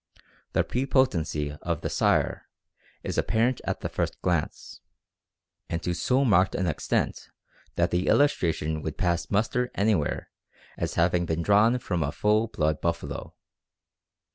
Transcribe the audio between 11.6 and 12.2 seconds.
from a